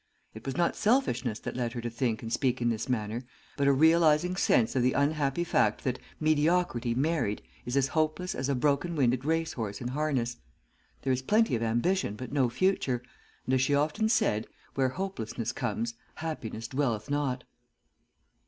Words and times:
It 0.33 0.47
was 0.47 0.57
not 0.57 0.75
selfishness 0.75 1.37
that 1.41 1.55
led 1.55 1.73
her 1.73 1.81
to 1.81 1.89
think 1.91 2.23
and 2.23 2.33
speak 2.33 2.59
in 2.59 2.69
this 2.69 2.89
manner, 2.89 3.23
but 3.55 3.67
a 3.67 3.71
realizing 3.71 4.35
sense 4.35 4.75
of 4.75 4.81
the 4.81 4.93
unhappy 4.93 5.43
fact 5.43 5.83
that 5.83 5.99
mediocrity 6.19 6.95
married 6.95 7.43
is 7.67 7.77
as 7.77 7.89
hopeless 7.89 8.33
as 8.33 8.49
a 8.49 8.55
broken 8.55 8.95
winded 8.95 9.23
race 9.25 9.53
horse 9.53 9.79
in 9.79 9.89
harness. 9.89 10.37
There 11.03 11.13
is 11.13 11.21
plenty 11.21 11.55
of 11.55 11.61
ambition 11.61 12.15
but 12.15 12.31
no 12.33 12.49
future, 12.49 13.03
and 13.45 13.53
as 13.53 13.61
she 13.61 13.75
often 13.75 14.09
said, 14.09 14.47
'Where 14.73 14.89
hopelessness 14.89 15.51
comes, 15.51 15.93
happiness 16.15 16.67
dwelleth 16.67 17.11
not!'" 17.11 17.43